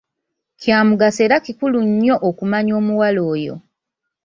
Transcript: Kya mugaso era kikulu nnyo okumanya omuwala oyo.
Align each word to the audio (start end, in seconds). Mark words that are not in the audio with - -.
Kya 0.61 0.77
mugaso 0.87 1.19
era 1.27 1.37
kikulu 1.45 1.77
nnyo 1.87 2.15
okumanya 2.29 2.71
omuwala 2.79 3.21
oyo. 3.33 3.55